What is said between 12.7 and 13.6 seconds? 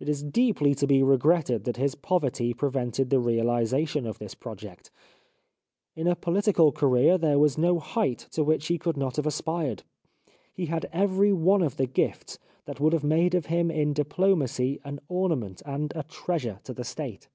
would have made of